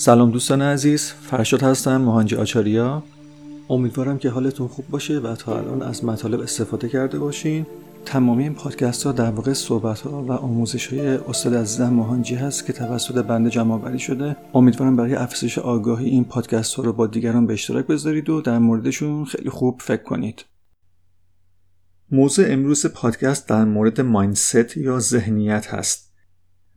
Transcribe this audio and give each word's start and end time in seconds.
سلام 0.00 0.30
دوستان 0.30 0.62
عزیز 0.62 1.12
فرشاد 1.12 1.62
هستم 1.62 2.00
مهانجی 2.00 2.36
آچاریا. 2.36 3.02
امیدوارم 3.70 4.18
که 4.18 4.30
حالتون 4.30 4.68
خوب 4.68 4.88
باشه 4.88 5.18
و 5.18 5.34
تا 5.34 5.58
الان 5.58 5.82
از 5.82 6.04
مطالب 6.04 6.40
استفاده 6.40 6.88
کرده 6.88 7.18
باشین. 7.18 7.66
تمامی 8.04 8.42
این 8.42 8.54
پادکست 8.54 9.02
ها 9.02 9.12
در 9.12 9.30
واقع 9.30 9.52
صحبت 9.52 10.00
ها 10.00 10.22
و 10.22 10.32
آموزش 10.32 10.86
های 10.86 11.00
استاد 11.00 11.54
عزیزم 11.54 11.88
مهانجی 11.88 12.34
هست 12.34 12.66
که 12.66 12.72
توسط 12.72 13.14
بنده 13.14 13.50
جمع 13.50 13.96
شده. 13.96 14.36
امیدوارم 14.54 14.96
برای 14.96 15.14
افزایش 15.14 15.58
آگاهی 15.58 16.08
این 16.08 16.24
پادکست 16.24 16.74
ها 16.74 16.82
رو 16.82 16.92
با 16.92 17.06
دیگران 17.06 17.46
به 17.46 17.52
اشتراک 17.52 17.86
بذارید 17.86 18.30
و 18.30 18.40
در 18.40 18.58
موردشون 18.58 19.24
خیلی 19.24 19.50
خوب 19.50 19.80
فکر 19.84 20.02
کنید. 20.02 20.44
موضوع 22.10 22.46
امروز 22.48 22.86
پادکست 22.86 23.48
در 23.48 23.64
مورد 23.64 24.00
مایندست 24.00 24.76
یا 24.76 24.98
ذهنیت 24.98 25.66
هست. 25.66 26.12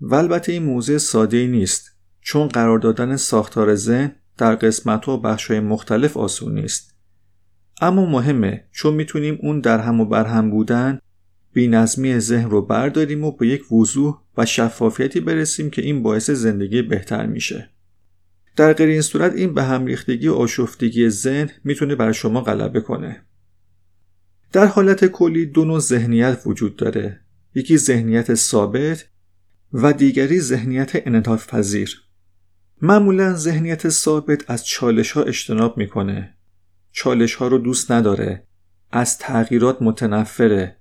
و 0.01 0.15
البته 0.15 0.51
این 0.51 0.63
موضوع 0.63 0.97
ساده 0.97 1.47
نیست. 1.47 1.90
چون 2.21 2.47
قرار 2.47 2.79
دادن 2.79 3.15
ساختار 3.15 3.75
ذهن 3.75 4.15
در 4.37 4.55
قسمت 4.55 5.07
و 5.07 5.17
بخش 5.17 5.51
مختلف 5.51 6.17
آسون 6.17 6.53
نیست. 6.53 6.95
اما 7.81 8.05
مهمه 8.05 8.63
چون 8.71 8.93
می‌تونیم 8.93 9.37
اون 9.41 9.59
در 9.59 9.79
هم 9.79 10.01
و 10.01 10.05
بر 10.05 10.25
هم 10.25 10.49
بودن 10.49 10.99
نظمی 11.55 12.19
ذهن 12.19 12.49
رو 12.49 12.61
برداریم 12.61 13.23
و 13.23 13.31
به 13.31 13.47
یک 13.47 13.71
وضوح 13.71 14.21
و 14.37 14.45
شفافیتی 14.45 15.19
برسیم 15.19 15.69
که 15.69 15.81
این 15.81 16.03
باعث 16.03 16.29
زندگی 16.29 16.81
بهتر 16.81 17.25
میشه. 17.25 17.69
در 18.55 18.73
غیر 18.73 18.89
این 18.89 19.01
صورت 19.01 19.33
این 19.35 19.53
به 19.53 19.63
هم 19.63 19.85
ریختگی 19.85 20.27
و 20.27 20.33
آشفتگی 20.33 21.09
ذهن 21.09 21.49
می‌تونه 21.63 21.95
بر 21.95 22.11
شما 22.11 22.41
غلبه 22.41 22.81
کنه. 22.81 23.21
در 24.51 24.65
حالت 24.65 25.05
کلی 25.05 25.45
دو 25.45 25.65
نوع 25.65 25.79
ذهنیت 25.79 26.41
وجود 26.45 26.75
داره. 26.75 27.19
یکی 27.55 27.77
ذهنیت 27.77 28.33
ثابت 28.33 29.05
و 29.73 29.93
دیگری 29.93 30.39
ذهنیت 30.39 30.91
انعطاف 31.07 31.47
پذیر 31.47 32.01
معمولا 32.83 33.33
ذهنیت 33.33 33.89
ثابت 33.89 34.49
از 34.51 34.65
چالش 34.65 35.11
ها 35.11 35.23
اجتناب 35.23 35.77
می‌کنه. 35.77 36.33
چالش 36.91 37.35
ها 37.35 37.47
رو 37.47 37.57
دوست 37.57 37.91
نداره. 37.91 38.43
از 38.91 39.17
تغییرات 39.17 39.81
متنفره. 39.81 40.77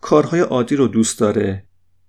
کارهای 0.00 0.40
عادی 0.40 0.76
رو 0.76 0.88
دوست 0.88 1.18
داره. 1.18 1.66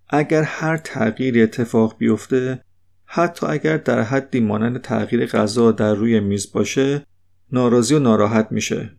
اگر 0.10 0.44
هر 0.44 0.78
تغییری 0.78 1.42
اتفاق 1.42 1.98
بیفته 1.98 2.64
حتی 3.06 3.46
اگر 3.46 3.78
در 3.78 4.02
حدی 4.02 4.40
مانند 4.40 4.82
تغییر 4.82 5.26
غذا 5.26 5.72
در 5.72 5.94
روی 5.94 6.20
میز 6.20 6.52
باشه 6.52 7.06
ناراضی 7.52 7.96
و 7.96 8.00
ناراحت 8.00 8.48
میشه. 8.52 8.92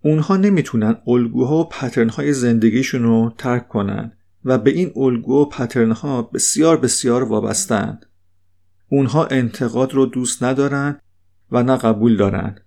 اونها 0.00 0.36
نمی‌تونن 0.36 0.96
الگوها 1.06 1.56
و 1.56 1.68
پترنهای 1.68 2.32
زندگیشون 2.32 3.02
رو 3.02 3.34
ترک 3.38 3.68
کنن 3.68 4.12
و 4.44 4.58
به 4.58 4.70
این 4.70 4.92
الگو 4.96 5.42
و 5.42 5.44
پترنها 5.44 6.22
بسیار 6.22 6.76
بسیار 6.76 7.22
وابستند. 7.22 8.06
اونها 8.92 9.26
انتقاد 9.26 9.94
رو 9.94 10.06
دوست 10.06 10.42
ندارن 10.42 11.00
و 11.52 11.62
نه 11.62 11.76
قبول 11.76 12.16
دارن 12.16 12.58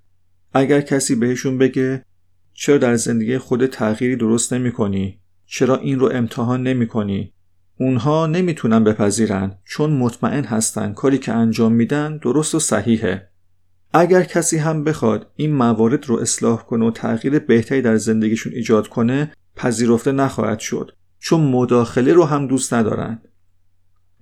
اگر 0.53 0.81
کسی 0.81 1.15
بهشون 1.15 1.57
بگه 1.57 2.05
چرا 2.53 2.77
در 2.77 2.95
زندگی 2.95 3.37
خود 3.37 3.65
تغییری 3.65 4.15
درست 4.15 4.53
نمی 4.53 4.71
کنی؟ 4.71 5.19
چرا 5.45 5.77
این 5.77 5.99
رو 5.99 6.09
امتحان 6.13 6.63
نمی 6.63 6.87
کنی؟ 6.87 7.33
اونها 7.79 8.27
نمی‌تونن 8.27 8.83
بپذیرن 8.83 9.57
چون 9.65 9.97
مطمئن 9.97 10.43
هستن 10.43 10.93
کاری 10.93 11.17
که 11.17 11.33
انجام 11.33 11.73
میدن 11.73 12.17
درست 12.17 12.55
و 12.55 12.59
صحیحه. 12.59 13.29
اگر 13.93 14.23
کسی 14.23 14.57
هم 14.57 14.83
بخواد 14.83 15.31
این 15.35 15.53
موارد 15.55 16.05
رو 16.05 16.15
اصلاح 16.15 16.63
کنه 16.63 16.85
و 16.85 16.91
تغییر 16.91 17.39
بهتری 17.39 17.81
در 17.81 17.95
زندگیشون 17.95 18.53
ایجاد 18.53 18.87
کنه 18.87 19.31
پذیرفته 19.55 20.11
نخواهد 20.11 20.59
شد 20.59 20.91
چون 21.19 21.41
مداخله 21.41 22.13
رو 22.13 22.23
هم 22.23 22.47
دوست 22.47 22.73
ندارن. 22.73 23.21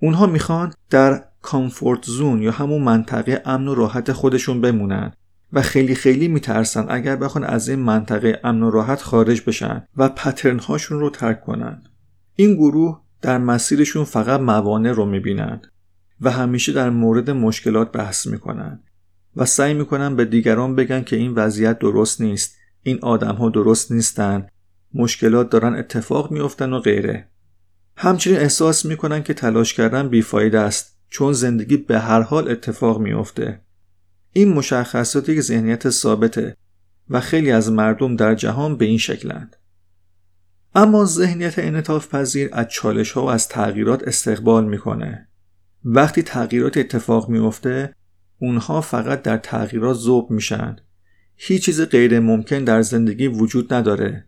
اونها 0.00 0.26
می‌خوان 0.26 0.72
در 0.90 1.33
کامفورت 1.44 2.04
زون 2.04 2.42
یا 2.42 2.50
همون 2.50 2.82
منطقه 2.82 3.42
امن 3.44 3.68
و 3.68 3.74
راحت 3.74 4.12
خودشون 4.12 4.60
بمونن 4.60 5.12
و 5.52 5.62
خیلی 5.62 5.94
خیلی 5.94 6.28
میترسن 6.28 6.86
اگر 6.88 7.16
بخوان 7.16 7.44
از 7.44 7.68
این 7.68 7.78
منطقه 7.78 8.40
امن 8.44 8.62
و 8.62 8.70
راحت 8.70 9.02
خارج 9.02 9.42
بشن 9.46 9.86
و 9.96 10.08
پترن 10.08 10.58
هاشون 10.58 11.00
رو 11.00 11.10
ترک 11.10 11.40
کنن. 11.40 11.82
این 12.36 12.54
گروه 12.54 13.00
در 13.22 13.38
مسیرشون 13.38 14.04
فقط 14.04 14.40
موانع 14.40 14.92
رو 14.92 15.04
می‌بینن 15.04 15.60
و 16.20 16.30
همیشه 16.30 16.72
در 16.72 16.90
مورد 16.90 17.30
مشکلات 17.30 17.92
بحث 17.92 18.26
می‌کنن 18.26 18.80
و 19.36 19.44
سعی 19.44 19.74
می‌کنن 19.74 20.16
به 20.16 20.24
دیگران 20.24 20.74
بگن 20.74 21.02
که 21.02 21.16
این 21.16 21.32
وضعیت 21.34 21.78
درست 21.78 22.20
نیست 22.20 22.56
این 22.82 22.98
آدم 23.02 23.34
ها 23.34 23.50
درست 23.50 23.92
نیستن 23.92 24.46
مشکلات 24.94 25.50
دارن 25.50 25.74
اتفاق 25.74 26.30
میافتن 26.30 26.72
و 26.72 26.78
غیره. 26.78 27.28
همچنین 27.96 28.36
احساس 28.36 28.84
می‌کنن 28.84 29.22
که 29.22 29.34
تلاش 29.34 29.74
کردن 29.74 30.08
بیفایده 30.08 30.60
است. 30.60 30.93
چون 31.14 31.32
زندگی 31.32 31.76
به 31.76 31.98
هر 31.98 32.20
حال 32.20 32.50
اتفاق 32.50 33.00
میافته. 33.00 33.60
این 34.32 34.52
مشخصات 34.52 35.28
یک 35.28 35.40
ذهنیت 35.40 35.90
ثابته 35.90 36.56
و 37.10 37.20
خیلی 37.20 37.50
از 37.50 37.72
مردم 37.72 38.16
در 38.16 38.34
جهان 38.34 38.76
به 38.76 38.84
این 38.84 38.98
شکلند. 38.98 39.56
اما 40.74 41.04
ذهنیت 41.04 41.58
انعطاف 41.58 42.14
پذیر 42.14 42.48
از 42.52 42.66
چالش 42.68 43.12
ها 43.12 43.24
و 43.24 43.28
از 43.28 43.48
تغییرات 43.48 44.02
استقبال 44.02 44.64
می‌کنه. 44.64 45.28
وقتی 45.84 46.22
تغییرات 46.22 46.76
اتفاق 46.76 47.28
میافته 47.28 47.94
اونها 48.38 48.80
فقط 48.80 49.22
در 49.22 49.36
تغییرات 49.36 49.96
ذوب 49.96 50.30
میشن. 50.30 50.76
هیچ 51.36 51.64
چیز 51.64 51.80
غیر 51.80 52.20
ممکن 52.20 52.64
در 52.64 52.82
زندگی 52.82 53.26
وجود 53.26 53.74
نداره 53.74 54.26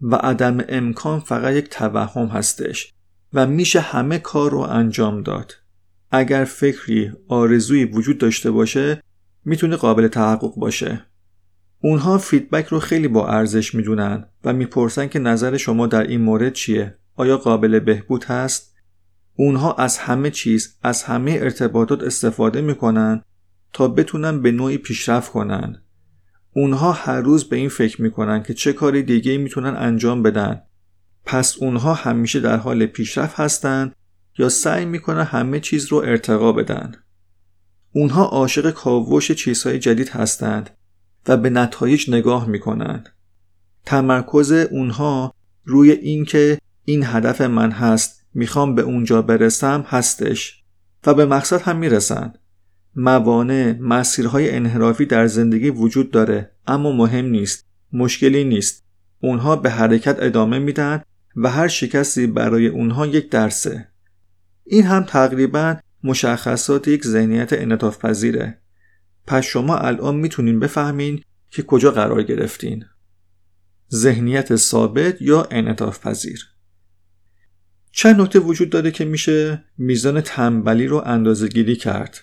و 0.00 0.14
عدم 0.14 0.64
امکان 0.68 1.20
فقط 1.20 1.54
یک 1.54 1.68
توهم 1.68 2.26
هستش 2.26 2.94
و 3.32 3.46
میشه 3.46 3.80
همه 3.80 4.18
کار 4.18 4.50
رو 4.50 4.58
انجام 4.58 5.22
داد. 5.22 5.54
اگر 6.10 6.44
فکری 6.44 7.12
آرزویی 7.28 7.84
وجود 7.84 8.18
داشته 8.18 8.50
باشه 8.50 9.02
می‌تونه 9.44 9.76
قابل 9.76 10.08
تحقق 10.08 10.54
باشه. 10.54 11.04
اونها 11.80 12.18
فیدبک 12.18 12.66
رو 12.66 12.80
خیلی 12.80 13.08
با 13.08 13.28
ارزش 13.28 13.74
می‌دونن 13.74 14.24
و 14.44 14.52
می‌پرسن 14.52 15.06
که 15.06 15.18
نظر 15.18 15.56
شما 15.56 15.86
در 15.86 16.02
این 16.02 16.20
مورد 16.20 16.52
چیه؟ 16.52 16.94
آیا 17.14 17.36
قابل 17.36 17.78
بهبود 17.78 18.24
هست؟ 18.24 18.74
اونها 19.36 19.74
از 19.74 19.98
همه 19.98 20.30
چیز 20.30 20.76
از 20.82 21.02
همه 21.02 21.38
ارتباطات 21.40 22.02
استفاده 22.02 22.60
می‌کنن 22.60 23.22
تا 23.72 23.88
بتونن 23.88 24.42
به 24.42 24.52
نوعی 24.52 24.78
پیشرفت 24.78 25.32
کنن. 25.32 25.82
اونها 26.52 26.92
هر 26.92 27.20
روز 27.20 27.44
به 27.44 27.56
این 27.56 27.68
فکر 27.68 28.02
می‌کنن 28.02 28.42
که 28.42 28.54
چه 28.54 28.72
کاری 28.72 29.02
دیگه 29.02 29.38
می‌تونن 29.38 29.76
انجام 29.76 30.22
بدن. 30.22 30.62
پس 31.24 31.56
اونها 31.60 31.94
همیشه 31.94 32.40
در 32.40 32.56
حال 32.56 32.86
پیشرفت 32.86 33.40
هستند 33.40 33.94
یا 34.38 34.48
سعی 34.48 34.84
می‌کنن 34.84 35.22
همه 35.22 35.60
چیز 35.60 35.86
رو 35.86 35.96
ارتقا 35.96 36.52
بدن. 36.52 36.94
اونها 37.92 38.24
عاشق 38.24 38.70
کاوش 38.70 39.32
چیزهای 39.32 39.78
جدید 39.78 40.08
هستند 40.08 40.70
و 41.28 41.36
به 41.36 41.50
نتایج 41.50 42.10
نگاه 42.10 42.48
می‌کنند. 42.48 43.08
تمرکز 43.84 44.52
اونها 44.52 45.34
روی 45.64 45.90
اینکه 45.90 46.58
این 46.84 47.02
هدف 47.06 47.40
من 47.40 47.70
هست 47.70 48.26
می‌خوام 48.34 48.74
به 48.74 48.82
اونجا 48.82 49.22
برسم 49.22 49.84
هستش 49.88 50.64
و 51.06 51.14
به 51.14 51.26
مقصد 51.26 51.62
هم 51.62 51.76
می‌رسن. 51.76 52.32
موانع 52.96 53.76
مسیرهای 53.80 54.50
انحرافی 54.50 55.06
در 55.06 55.26
زندگی 55.26 55.70
وجود 55.70 56.10
داره 56.10 56.50
اما 56.66 56.92
مهم 56.92 57.24
نیست 57.24 57.66
مشکلی 57.92 58.44
نیست 58.44 58.84
اونها 59.20 59.56
به 59.56 59.70
حرکت 59.70 60.16
ادامه 60.20 60.58
میدن 60.58 61.02
و 61.36 61.50
هر 61.50 61.68
شکستی 61.68 62.26
برای 62.26 62.66
اونها 62.66 63.06
یک 63.06 63.30
درسه 63.30 63.88
این 64.70 64.84
هم 64.84 65.04
تقریبا 65.04 65.76
مشخصات 66.04 66.88
یک 66.88 67.06
ذهنیت 67.06 67.52
انعطاف 67.52 68.04
پذیره 68.04 68.58
پس 69.26 69.44
شما 69.44 69.76
الان 69.76 70.16
می‌تونین 70.16 70.60
بفهمین 70.60 71.22
که 71.50 71.62
کجا 71.62 71.90
قرار 71.90 72.22
گرفتین. 72.22 72.84
ذهنیت 73.94 74.56
ثابت 74.56 75.22
یا 75.22 75.48
انعطاف 75.50 76.06
پذیر 76.06 76.44
چند 77.92 78.20
نکته 78.20 78.38
وجود 78.38 78.70
داره 78.70 78.90
که 78.90 79.04
میشه 79.04 79.64
میزان 79.78 80.20
تنبلی 80.20 80.86
رو 80.86 81.02
اندازه 81.06 81.48
گیری 81.48 81.76
کرد. 81.76 82.20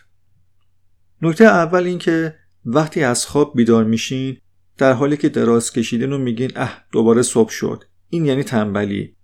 نکته 1.22 1.44
اول 1.46 1.84
این 1.84 1.98
که 1.98 2.36
وقتی 2.66 3.04
از 3.04 3.26
خواب 3.26 3.56
بیدار 3.56 3.84
میشین 3.84 4.38
در 4.78 4.94
حالی 4.94 5.18
که 5.18 5.30
دراز 5.30 5.72
کشیدین 5.72 6.14
و 6.14 6.18
میگین 6.18 6.52
اه 6.56 6.86
دوباره 6.92 7.22
صبح 7.22 7.50
شد. 7.50 7.84
این 8.10 8.26
یعنی 8.26 8.44
تنبلی. 8.44 9.16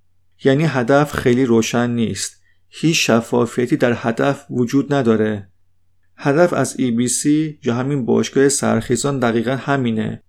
یعنی 0.43 0.63
هدف 0.63 1.13
خیلی 1.13 1.45
روشن 1.45 1.89
نیست. 1.89 2.40
هیچ 2.73 3.07
شفافیتی 3.07 3.77
در 3.77 3.93
هدف 3.95 4.45
وجود 4.49 4.93
نداره. 4.93 5.49
هدف 6.15 6.53
از 6.53 6.77
EBC 6.77 7.25
یا 7.63 7.75
همین 7.75 8.05
باشگاه 8.05 8.49
سرخیزان 8.49 9.19
دقیقا 9.19 9.55
همینه. 9.55 10.23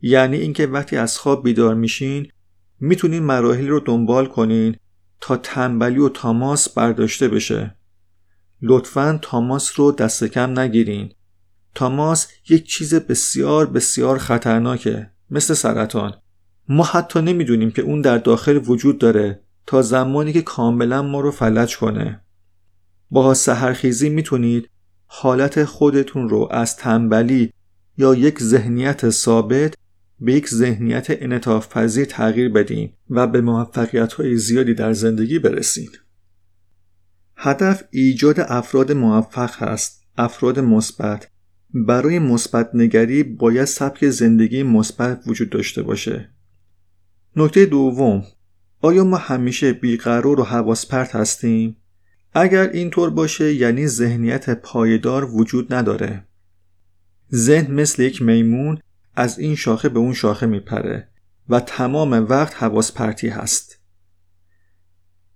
یعنی 0.00 0.36
اینکه 0.36 0.66
وقتی 0.66 0.96
از 0.96 1.18
خواب 1.18 1.44
بیدار 1.44 1.74
میشین 1.74 2.28
می‌تونین 2.80 3.22
مراحلی 3.22 3.66
رو 3.66 3.80
دنبال 3.80 4.26
کنین 4.26 4.76
تا 5.20 5.36
تنبلی 5.36 5.98
و 5.98 6.08
تاماس 6.08 6.68
برداشته 6.68 7.28
بشه. 7.28 7.76
لطفا 8.62 9.18
تاماس 9.22 9.80
رو 9.80 9.92
دست 9.92 10.24
کم 10.24 10.58
نگیرین. 10.58 11.12
تاماس 11.74 12.28
یک 12.48 12.66
چیز 12.66 12.94
بسیار 12.94 13.66
بسیار 13.66 14.18
خطرناکه 14.18 15.10
مثل 15.30 15.54
سرطان. 15.54 16.14
ما 16.68 16.84
حتی 16.84 17.22
نمی‌دونیم 17.22 17.70
که 17.70 17.82
اون 17.82 18.00
در 18.00 18.18
داخل 18.18 18.60
وجود 18.66 18.98
داره. 18.98 19.45
تا 19.66 19.82
زمانی 19.82 20.32
که 20.32 20.42
کاملا 20.42 21.02
ما 21.02 21.20
رو 21.20 21.30
فلج 21.30 21.76
کنه 21.76 22.20
با 23.10 23.34
سهرخیزی 23.34 24.08
می‌تونید 24.08 24.70
حالت 25.06 25.64
خودتون 25.64 26.28
رو 26.28 26.48
از 26.50 26.76
تنبلی 26.76 27.52
یا 27.98 28.14
یک 28.14 28.42
ذهنیت 28.42 29.10
ثابت 29.10 29.74
به 30.20 30.34
یک 30.34 30.48
ذهنیت 30.48 31.06
انطاف 31.08 31.68
پذیر 31.68 32.04
تغییر 32.04 32.48
بدین 32.48 32.92
و 33.10 33.26
به 33.26 33.40
موفقیت 33.40 34.12
های 34.12 34.36
زیادی 34.36 34.74
در 34.74 34.92
زندگی 34.92 35.38
برسین. 35.38 35.88
هدف 37.36 37.82
ایجاد 37.90 38.40
افراد 38.40 38.92
موفق 38.92 39.62
هست، 39.62 40.02
افراد 40.16 40.58
مثبت. 40.58 41.28
برای 41.74 42.18
مثبت 42.18 42.70
نگری 42.74 43.22
باید 43.22 43.64
سبک 43.64 44.08
زندگی 44.08 44.62
مثبت 44.62 45.22
وجود 45.26 45.50
داشته 45.50 45.82
باشه. 45.82 46.30
نکته 47.36 47.66
دوم 47.66 48.24
آیا 48.86 49.04
ما 49.04 49.16
همیشه 49.16 49.72
بیقرار 49.72 50.40
و 50.40 50.44
حواس 50.44 50.86
پرت 50.86 51.16
هستیم؟ 51.16 51.76
اگر 52.34 52.70
اینطور 52.70 53.10
باشه 53.10 53.54
یعنی 53.54 53.86
ذهنیت 53.86 54.50
پایدار 54.50 55.24
وجود 55.24 55.74
نداره. 55.74 56.24
ذهن 57.34 57.74
مثل 57.74 58.02
یک 58.02 58.22
میمون 58.22 58.78
از 59.14 59.38
این 59.38 59.54
شاخه 59.54 59.88
به 59.88 59.98
اون 59.98 60.12
شاخه 60.12 60.46
میپره 60.46 61.08
و 61.48 61.60
تمام 61.60 62.12
وقت 62.12 62.62
حواس 62.62 62.92
پرتی 62.92 63.28
هست. 63.28 63.80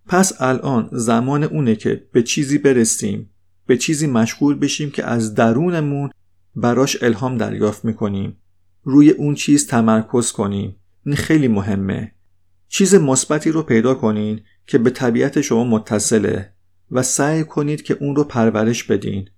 پس 0.07 0.43
الان 0.43 0.89
زمان 0.93 1.45
اونه 1.45 1.77
که 1.77 2.09
به 2.13 2.23
چیزی 2.23 2.59
برسیم 2.59 3.31
به 3.67 3.77
چیزی 3.77 4.07
مشغول 4.07 4.59
بشیم 4.59 4.91
که 4.91 5.05
از 5.05 5.35
درونمون 5.35 6.11
براش 6.57 7.03
الهام 7.03 7.39
دریافت 7.39 7.85
می‌کنیم 7.85 8.37
روی 8.83 9.11
اون 9.11 9.35
چیز 9.35 9.67
تمرکز 9.67 10.33
کنیم 10.33 10.77
این 11.07 11.17
خیلی 11.17 11.49
مهمه 11.49 12.13
چیز 12.73 12.95
مثبتی 12.95 13.51
رو 13.51 13.63
پیدا 13.63 13.95
کنین 13.95 14.41
که 14.67 14.79
به 14.79 14.91
طبیعت 14.91 15.41
شما 15.41 15.65
متصله 15.65 16.53
و 16.91 17.03
سعی 17.03 17.45
کنید 17.45 17.83
که 17.83 17.97
اون 18.01 18.17
رو 18.17 18.25
پرورش 18.25 18.85
بدین. 18.85 19.29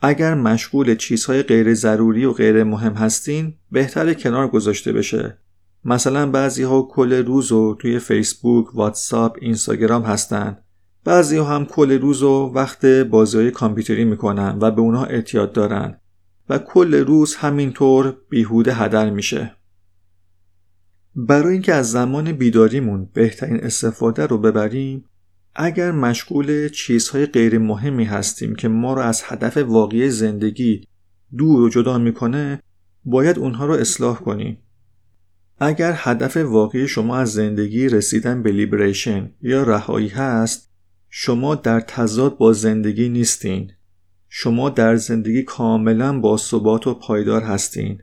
اگر 0.00 0.34
مشغول 0.34 0.94
چیزهای 0.94 1.42
غیر 1.42 1.74
ضروری 1.74 2.24
و 2.24 2.32
غیر 2.32 2.64
مهم 2.64 2.92
هستین 2.92 3.54
بهتر 3.70 4.14
کنار 4.14 4.48
گذاشته 4.48 4.92
بشه. 4.92 5.38
مثلا 5.84 6.30
بعضی 6.30 6.62
ها 6.62 6.82
کل 6.82 7.12
روز 7.12 7.52
و 7.52 7.74
توی 7.74 7.98
فیسبوک، 7.98 8.74
واتساپ، 8.74 9.36
اینستاگرام 9.40 10.02
هستن. 10.02 10.58
بعضی 11.04 11.36
ها 11.36 11.44
هم 11.44 11.66
کل 11.66 11.92
روز 11.92 12.22
و 12.22 12.52
وقت 12.54 12.86
بازی 12.86 13.50
کامپیوتری 13.50 14.04
می‌کنن 14.04 14.58
و 14.60 14.70
به 14.70 14.80
اونها 14.80 15.04
اعتیاد 15.04 15.52
دارن. 15.52 16.00
و 16.48 16.58
کل 16.58 16.94
روز 16.94 17.34
همینطور 17.34 18.16
بیهوده 18.30 18.74
هدر 18.74 19.10
میشه. 19.10 19.57
برای 21.20 21.52
اینکه 21.52 21.74
از 21.74 21.90
زمان 21.90 22.32
بیداریمون 22.32 23.08
بهترین 23.12 23.56
استفاده 23.64 24.26
رو 24.26 24.38
ببریم 24.38 25.04
اگر 25.54 25.92
مشغول 25.92 26.68
چیزهای 26.68 27.26
غیر 27.26 27.58
مهمی 27.58 28.04
هستیم 28.04 28.54
که 28.54 28.68
ما 28.68 28.94
رو 28.94 29.00
از 29.00 29.22
هدف 29.24 29.56
واقعی 29.56 30.10
زندگی 30.10 30.84
دور 31.36 31.60
و 31.60 31.68
جدا 31.68 31.98
می‌کنه 31.98 32.62
باید 33.04 33.38
اونها 33.38 33.66
رو 33.66 33.74
اصلاح 33.74 34.20
کنیم. 34.20 34.58
اگر 35.58 35.94
هدف 35.96 36.36
واقعی 36.36 36.88
شما 36.88 37.16
از 37.16 37.32
زندگی 37.32 37.88
رسیدن 37.88 38.42
به 38.42 38.52
لیبریشن 38.52 39.30
یا 39.42 39.62
رهایی 39.62 40.08
هست 40.08 40.70
شما 41.08 41.54
در 41.54 41.80
تضاد 41.80 42.38
با 42.38 42.52
زندگی 42.52 43.08
نیستین. 43.08 43.70
شما 44.28 44.70
در 44.70 44.96
زندگی 44.96 45.42
کاملا 45.42 46.20
با 46.20 46.36
ثبات 46.36 46.86
و 46.86 46.94
پایدار 46.94 47.42
هستین. 47.42 48.02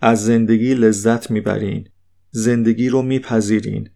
از 0.00 0.24
زندگی 0.24 0.74
لذت 0.74 1.30
می‌برین. 1.30 1.88
زندگی 2.36 2.88
رو 2.88 3.02
میپذیرین. 3.02 3.88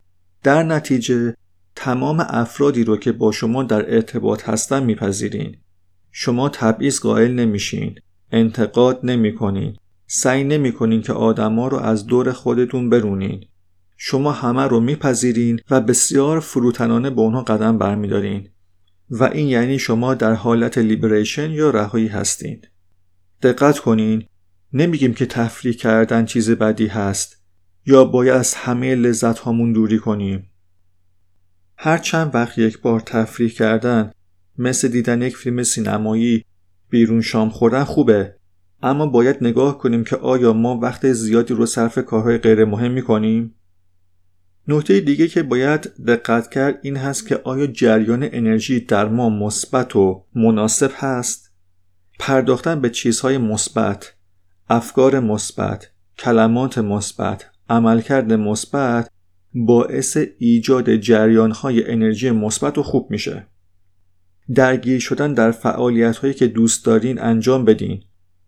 در 0.42 0.62
نتیجه 0.62 1.34
تمام 1.76 2.20
افرادی 2.28 2.84
رو 2.84 2.96
که 2.96 3.12
با 3.12 3.32
شما 3.32 3.62
در 3.62 3.94
ارتباط 3.94 4.48
هستن 4.48 4.82
میپذیرین. 4.82 5.56
شما 6.12 6.48
تبعیض 6.48 7.00
قائل 7.00 7.32
نمیشین 7.32 7.94
انتقاد 8.32 9.00
نمی‌کنین 9.02 9.76
سعی 10.06 10.44
نمی‌کنین 10.44 11.02
که 11.02 11.12
آدما 11.12 11.68
رو 11.68 11.76
از 11.76 12.06
دور 12.06 12.32
خودتون 12.32 12.90
برونین. 12.90 13.44
شما 13.96 14.32
همه 14.32 14.62
رو 14.62 14.80
میپذیرین 14.80 15.60
و 15.70 15.80
بسیار 15.80 16.40
فروتنانه 16.40 17.10
به 17.10 17.20
اونها 17.20 17.42
قدم 17.42 17.78
برمیدارین. 17.78 18.48
و 19.10 19.24
این 19.24 19.48
یعنی 19.48 19.78
شما 19.78 20.14
در 20.14 20.32
حالت 20.32 20.78
لیبریشن 20.78 21.50
یا 21.50 21.70
رهایی 21.70 22.08
هستین. 22.08 22.62
دقت 23.42 23.78
کنین 23.78 24.24
نمیگیم 24.72 25.14
که 25.14 25.26
تفریح 25.26 25.74
کردن 25.74 26.24
چیز 26.24 26.50
بدی 26.50 26.86
هست. 26.86 27.37
یا 27.86 28.04
باید 28.04 28.34
از 28.34 28.54
همه 28.54 28.94
لذت 28.94 29.38
هامون 29.38 29.72
دوری 29.72 29.98
کنیم 29.98 30.50
هر 31.76 31.98
چند 31.98 32.34
وقت 32.34 32.58
یک 32.58 32.80
بار 32.80 33.00
تفریح 33.00 33.50
کردن 33.50 34.12
مثل 34.58 34.88
دیدن 34.88 35.22
یک 35.22 35.36
فیلم 35.36 35.62
سینمایی 35.62 36.44
بیرون 36.90 37.20
شام 37.20 37.50
خوردن 37.50 37.84
خوبه 37.84 38.34
اما 38.82 39.06
باید 39.06 39.36
نگاه 39.40 39.78
کنیم 39.78 40.04
که 40.04 40.16
آیا 40.16 40.52
ما 40.52 40.78
وقت 40.78 41.12
زیادی 41.12 41.54
رو 41.54 41.66
صرف 41.66 41.98
کارهای 41.98 42.38
غیر 42.38 42.64
مهم 42.64 42.90
می 42.90 43.02
کنیم؟ 43.02 43.54
نکته 44.68 45.00
دیگه 45.00 45.28
که 45.28 45.42
باید 45.42 45.80
دقت 46.04 46.50
کرد 46.50 46.78
این 46.82 46.96
هست 46.96 47.28
که 47.28 47.40
آیا 47.44 47.66
جریان 47.66 48.28
انرژی 48.32 48.80
در 48.80 49.08
ما 49.08 49.28
مثبت 49.30 49.96
و 49.96 50.24
مناسب 50.34 50.90
هست؟ 50.94 51.52
پرداختن 52.18 52.80
به 52.80 52.90
چیزهای 52.90 53.38
مثبت، 53.38 54.14
افکار 54.68 55.20
مثبت، 55.20 55.90
کلمات 56.18 56.78
مثبت، 56.78 57.50
عملکرد 57.68 58.32
مثبت 58.32 59.10
باعث 59.54 60.18
ایجاد 60.38 60.96
جریانهای 60.96 61.90
انرژی 61.90 62.30
مثبت 62.30 62.78
و 62.78 62.82
خوب 62.82 63.10
میشه. 63.10 63.46
درگیر 64.54 65.00
شدن 65.00 65.32
در 65.32 65.50
فعالیت 65.50 66.16
هایی 66.16 66.34
که 66.34 66.46
دوست 66.46 66.84
دارین 66.86 67.20
انجام 67.20 67.64
بدین 67.64 68.02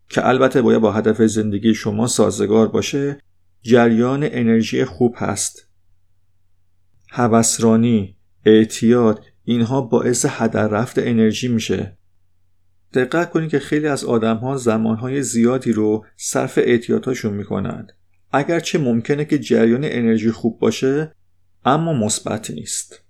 که 0.08 0.28
البته 0.28 0.62
باید 0.62 0.80
با 0.80 0.92
هدف 0.92 1.22
زندگی 1.22 1.74
شما 1.74 2.06
سازگار 2.06 2.68
باشه 2.68 3.18
جریان 3.62 4.20
انرژی 4.22 4.84
خوب 4.84 5.14
هست. 5.18 5.68
هوسرانی 7.10 8.16
اعتیاد 8.44 9.24
اینها 9.44 9.80
باعث 9.80 10.26
هدر 10.28 10.68
رفت 10.68 10.98
انرژی 10.98 11.48
میشه. 11.48 11.98
دقت 12.94 13.30
کنید 13.30 13.50
که 13.50 13.58
خیلی 13.58 13.86
از 13.86 14.04
آدم 14.04 14.36
ها 14.36 14.56
زمان 14.56 14.96
های 14.96 15.22
زیادی 15.22 15.72
رو 15.72 16.04
صرف 16.16 16.58
اعتیادهاشون 16.58 17.34
می‌کنند. 17.34 17.92
اگرچه 18.32 18.78
ممکنه 18.78 19.24
که 19.24 19.38
جریان 19.38 19.84
انرژی 19.84 20.30
خوب 20.30 20.58
باشه 20.58 21.12
اما 21.64 21.92
مثبت 21.92 22.50
نیست. 22.50 23.02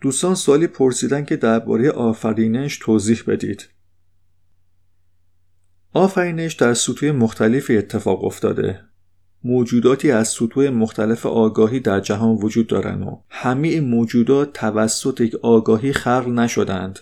دوستان 0.00 0.34
سوالی 0.34 0.66
پرسیدن 0.66 1.24
که 1.24 1.36
درباره 1.36 1.90
آفرینش 1.90 2.78
توضیح 2.78 3.22
بدید. 3.26 3.68
آفرینش 5.92 6.54
در 6.54 6.74
سطوح 6.74 7.10
مختلفی 7.10 7.76
اتفاق 7.76 8.24
افتاده. 8.24 8.80
موجوداتی 9.44 10.10
از 10.10 10.28
سطوح 10.28 10.68
مختلف 10.68 11.26
آگاهی 11.26 11.80
در 11.80 12.00
جهان 12.00 12.36
وجود 12.36 12.66
دارند 12.66 13.02
و 13.02 13.22
همه 13.28 13.80
موجودات 13.80 14.52
توسط 14.52 15.20
یک 15.20 15.34
آگاهی 15.34 15.92
خلق 15.92 16.28
نشدند. 16.28 16.98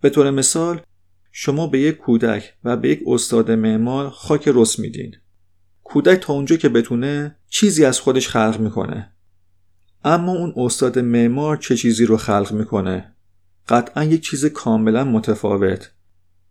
به 0.00 0.10
طور 0.10 0.30
مثال 0.30 0.80
شما 1.32 1.66
به 1.66 1.80
یک 1.80 1.96
کودک 1.96 2.54
و 2.64 2.76
به 2.76 2.88
یک 2.88 3.00
استاد 3.06 3.50
معمار 3.50 4.10
خاک 4.10 4.50
رس 4.54 4.78
میدین. 4.78 5.14
کودک 5.84 6.18
تا 6.18 6.32
اونجا 6.32 6.56
که 6.56 6.68
بتونه 6.68 7.36
چیزی 7.48 7.84
از 7.84 8.00
خودش 8.00 8.28
خلق 8.28 8.60
می‌کنه. 8.60 9.12
اما 10.04 10.32
اون 10.32 10.52
استاد 10.56 10.98
معمار 10.98 11.56
چه 11.56 11.76
چیزی 11.76 12.04
رو 12.04 12.16
خلق 12.16 12.52
می‌کنه؟ 12.52 13.14
قطعا 13.68 14.04
یک 14.04 14.22
چیز 14.22 14.46
کاملا 14.46 15.04
متفاوت. 15.04 15.92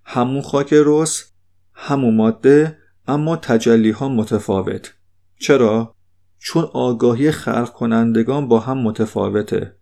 همون 0.04 0.42
خاک 0.42 0.74
رس 0.86 1.32
همون 1.74 2.16
ماده 2.16 2.78
اما 3.08 3.36
تجلی 3.36 3.92
ها 3.92 4.10
متفاوت. 4.10 4.94
چرا؟ 5.40 5.96
چون 6.40 6.64
آگاهی 6.74 7.32
خلق 7.32 7.74
کنندگان 7.74 8.48
با 8.48 8.60
هم 8.60 8.78
متفاوته. 8.78 9.76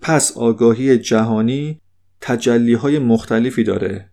پس 0.00 0.36
آگاهی 0.36 0.98
جهانی 0.98 1.80
تجلی 2.20 2.74
های 2.74 2.98
مختلفی 2.98 3.64
داره. 3.64 4.10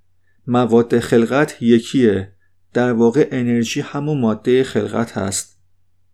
مواد 0.48 1.00
خلقت 1.00 1.62
یکیه. 1.62 2.32
در 2.74 2.94
واقع 2.94 3.28
انرژی 3.32 3.82
همون 3.82 4.20
ماده 4.20 4.64
خلقت 4.64 5.18
هست. 5.18 5.60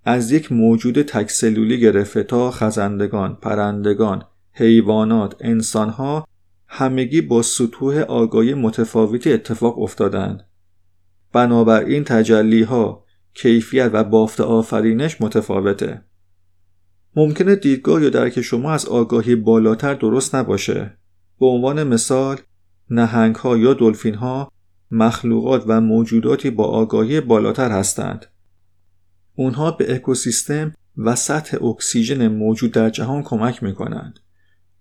از 0.06 0.32
یک 0.32 0.52
موجود 0.52 1.02
تکسلولی 1.02 1.80
گرفته 1.80 2.24
تا 2.24 2.52
خزندگان، 2.52 3.36
پرندگان، 3.42 4.24
حیوانات، 4.52 5.36
انسانها 5.40 6.28
همگی 6.68 7.22
با 7.22 7.42
سطوح 7.42 8.00
آگاهی 8.00 8.54
متفاوتی 8.54 9.34
اتفاق 9.34 9.80
افتادند. 9.80 10.48
بنابراین 11.34 12.04
تجلی 12.04 12.64
ها 12.64 13.06
کیفیت 13.34 13.90
و 13.94 14.04
بافت 14.04 14.42
آفرینش 14.42 15.22
متفاوته. 15.22 16.02
ممکنه 17.16 17.56
دیدگاه 17.56 18.04
یا 18.04 18.10
درک 18.10 18.42
شما 18.42 18.72
از 18.72 18.86
آگاهی 18.86 19.36
بالاتر 19.36 19.94
درست 19.94 20.36
نباشه. 20.36 20.98
به 21.42 21.48
عنوان 21.48 21.84
مثال 21.84 22.38
نهنگ 22.90 23.36
ها 23.36 23.58
یا 23.58 23.74
دلفین 23.74 24.16
ها 24.16 24.52
مخلوقات 24.92 25.64
و 25.68 25.82
موجوداتی 25.82 26.50
با 26.50 26.66
آگاهی 26.66 27.22
بالاتر 27.22 27.72
هستند. 27.72 28.26
اونها 29.36 29.72
به 29.72 29.96
اکوسیستم 29.96 30.74
و 30.98 31.16
سطح 31.16 31.64
اکسیژن 31.66 32.28
موجود 32.28 32.72
در 32.72 32.90
جهان 32.90 33.24
کمک 33.24 33.64
می 33.64 33.74
کنند. 33.74 34.20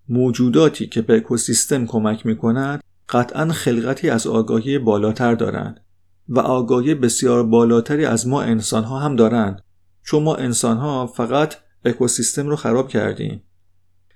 موجوداتی 0.09 0.87
که 0.87 1.01
به 1.01 1.17
اکوسیستم 1.17 1.85
کمک 1.85 2.25
می 2.25 2.37
کنند 2.37 2.83
قطعا 3.09 3.47
خلقتی 3.47 4.09
از 4.09 4.27
آگاهی 4.27 4.77
بالاتر 4.77 5.35
دارند 5.35 5.79
و 6.29 6.39
آگاهی 6.39 6.95
بسیار 6.95 7.43
بالاتری 7.43 8.05
از 8.05 8.27
ما 8.27 8.41
انسان 8.41 8.83
ها 8.83 8.99
هم 8.99 9.15
دارند. 9.15 9.61
چون 10.03 10.23
ما 10.23 10.35
انسان 10.35 10.77
ها 10.77 11.07
فقط 11.07 11.55
اکوسیستم 11.85 12.47
رو 12.47 12.55
خراب 12.55 12.87
کردیم. 12.87 13.43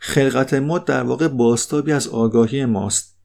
خلقت 0.08 0.54
ما 0.54 0.80
در 0.80 1.04
واقع 1.04 1.28
باستابی 1.28 1.92
از 1.92 2.08
آگاهی 2.08 2.66
ماست. 2.66 3.18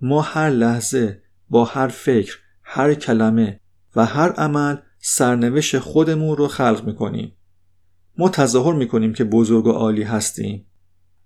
ما 0.00 0.20
هر 0.20 0.50
لحظه 0.50 1.22
با 1.50 1.64
هر 1.64 1.88
فکر 1.88 2.38
هر 2.62 2.94
کلمه 2.94 3.60
و 3.96 4.06
هر 4.06 4.32
عمل 4.32 4.76
سرنوشت 4.98 5.78
خودمون 5.78 6.36
رو 6.36 6.48
خلق 6.48 6.84
می‌کنیم. 6.86 7.32
ما 8.18 8.28
تظاهر 8.28 8.74
می‌کنیم 8.74 9.12
که 9.12 9.24
بزرگ 9.24 9.66
و 9.66 9.70
عالی 9.70 10.02
هستیم. 10.02 10.66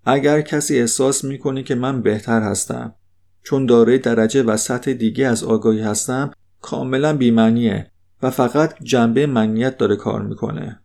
اگر 0.04 0.40
کسی 0.40 0.78
احساس 0.78 1.24
می‌کنه 1.24 1.62
که 1.62 1.74
من 1.74 2.02
بهتر 2.02 2.42
هستم 2.42 2.94
چون 3.42 3.66
دارای 3.66 3.98
درجه 3.98 4.42
و 4.42 4.56
سطح 4.56 4.92
دیگه 4.92 5.26
از 5.26 5.44
آگاهی 5.44 5.80
هستم 5.80 6.30
کاملا 6.60 7.16
بیمعنیه 7.16 7.90
و 8.22 8.30
فقط 8.30 8.82
جنبه 8.82 9.26
منیت 9.26 9.78
داره 9.78 9.96
کار 9.96 10.22
می‌کنه. 10.22 10.80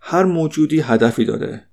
هر 0.00 0.24
موجودی 0.24 0.80
هدفی 0.80 1.24
داره. 1.24 1.65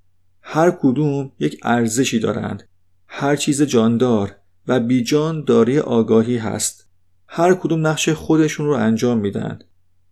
هر 0.54 0.70
کدوم 0.70 1.32
یک 1.38 1.60
ارزشی 1.62 2.18
دارند. 2.18 2.62
هر 3.08 3.36
چیز 3.36 3.62
جاندار 3.62 4.36
و 4.68 4.80
بیجان 4.80 5.44
داری 5.44 5.78
آگاهی 5.78 6.36
هست. 6.36 6.88
هر 7.28 7.54
کدوم 7.54 7.86
نقش 7.86 8.08
خودشون 8.08 8.66
رو 8.66 8.72
انجام 8.72 9.18
میدن. 9.18 9.58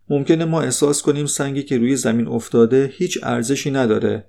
ممکنه 0.09 0.45
ما 0.45 0.61
احساس 0.61 1.01
کنیم 1.01 1.25
سنگی 1.25 1.63
که 1.63 1.77
روی 1.77 1.95
زمین 1.95 2.27
افتاده 2.27 2.91
هیچ 2.93 3.19
ارزشی 3.23 3.71
نداره. 3.71 4.27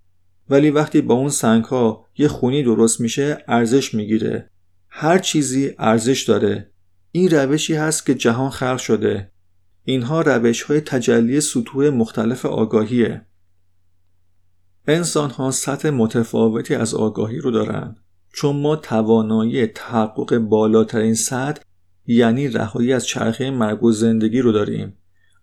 ولی 0.51 0.71
وقتی 0.71 1.01
با 1.01 1.15
اون 1.15 1.29
سنگ 1.29 1.65
ها 1.65 2.07
یه 2.19 2.29
خونی 2.29 2.63
درست 2.63 3.01
میشه 3.01 3.45
ارزش 3.49 3.95
می‌گیره. 3.95 4.51
هر 4.89 5.19
چیزی 5.19 5.75
ارزش 5.79 6.23
داره. 6.23 6.71
این 7.13 7.31
روشی 7.31 7.75
هست 7.75 8.07
که 8.07 8.15
جهان 8.15 8.51
خلق 8.51 8.79
شده. 8.79 9.31
اینها 9.85 10.21
روش 10.21 10.63
های 10.63 10.81
تجلی 10.81 11.41
سطوح 11.41 11.89
مختلف 11.89 12.47
آگاهیه. 12.47 13.27
انسان 14.87 15.31
ها 15.31 15.51
سطح 15.51 15.91
متفاوتی 15.91 16.75
از 16.75 16.95
آگاهی 16.95 17.39
رو 17.39 17.51
دارن. 17.51 17.97
چون 18.33 18.57
ما 18.57 18.77
توانایی 18.77 19.67
تحقق 19.67 20.39
بالاترین 20.39 21.15
سطح 21.15 21.63
یعنی 22.07 22.49
رهایی 22.49 22.93
از 22.93 23.07
چرخه 23.07 23.51
مرگ 23.51 23.83
و 23.83 23.93
زندگی 23.93 24.41
رو 24.41 24.53
داریم. 24.53 24.97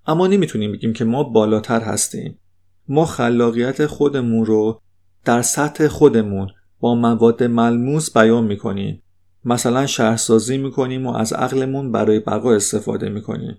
اما 0.07 0.27
نمی‌تونیم 0.27 0.71
بگیم 0.71 0.93
که 0.93 1.05
ما 1.05 1.23
بالاتر 1.23 1.81
هستیم. 1.81 2.39
ما 2.87 3.05
خلاقیت 3.05 3.85
خودمون 3.85 4.45
رو 4.45 4.81
در 5.25 5.41
سطح 5.41 5.87
خودمون 5.87 6.47
با 6.79 6.95
مواد 6.95 7.43
ملموس 7.43 8.17
بیان 8.17 8.43
می‌کنیم. 8.43 9.03
مثلا 9.45 9.85
شهرسازی 9.85 10.57
می‌کنیم 10.57 11.07
و 11.07 11.13
از 11.13 11.33
عقلمون 11.33 11.91
برای 11.91 12.19
بقا 12.19 12.53
استفاده 12.53 13.09
می‌کنیم. 13.09 13.57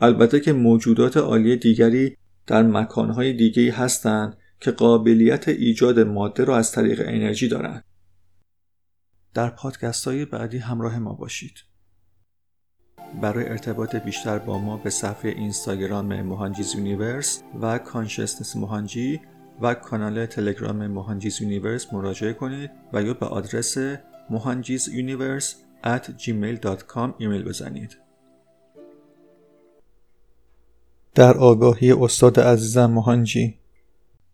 البته 0.00 0.40
که 0.40 0.52
موجودات 0.52 1.16
عالی 1.16 1.56
دیگری 1.56 2.16
در 2.46 2.62
مکانهای 2.62 3.32
دیگری 3.32 3.70
هستند 3.70 4.36
که 4.60 4.70
قابلیت 4.70 5.48
ایجاد 5.48 6.00
ماده 6.00 6.44
را 6.44 6.56
از 6.56 6.72
طریق 6.72 7.00
انرژی 7.04 7.48
دارند. 7.48 7.84
در 9.34 9.50
پادکست 9.50 10.04
های 10.04 10.24
بعدی 10.24 10.58
همراه 10.58 10.98
ما 10.98 11.12
باشید. 11.12 11.54
برای 13.22 13.48
ارتباط 13.48 13.96
بیشتر 13.96 14.38
با 14.38 14.58
ما 14.58 14.76
به 14.76 14.90
صفحه 14.90 15.30
اینستاگرام 15.30 16.22
Mohanji's 16.22 16.74
Universe 16.74 17.42
و 17.60 17.78
Consciousness 17.78 18.56
Mohanji 18.56 19.20
و 19.62 19.74
کانال 19.74 20.26
تلگرام 20.26 20.86
Mohanji's 20.86 21.40
Universe 21.42 21.92
مراجعه 21.92 22.32
کنید 22.32 22.70
و 22.92 23.02
یا 23.02 23.14
به 23.14 23.26
آدرس 23.26 23.76
Mohanji's 24.30 24.88
Universe 24.88 25.56
at 25.84 26.04
gmail.com 26.22 27.14
ایمیل 27.18 27.44
بزنید. 27.44 27.98
در 31.14 31.36
آگاهی 31.36 31.92
استاد 31.92 32.40
عزیزم 32.40 32.86
موهانجی 32.86 33.58